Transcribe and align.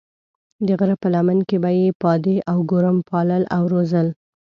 د 0.67 0.67
غره 0.79 0.95
په 1.01 1.07
لمن 1.15 1.39
کې 1.47 1.57
به 1.63 1.69
یې 1.79 1.87
پادې 2.01 2.35
او 2.51 2.57
ګورم 2.69 2.97
پالل 3.09 3.43
او 3.55 3.63
روزل. 3.73 4.07